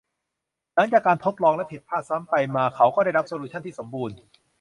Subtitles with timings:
[0.75, 4.15] หลังจากการทดลองและผิดพลาดซ้ำไปมา เขาก็ได้รับโซลูชั่นที่สมบูรณ์